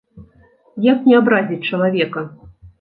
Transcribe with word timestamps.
Як 0.85 1.05
не 1.11 1.15
абразіць 1.21 1.61
чалавека? 1.69 2.29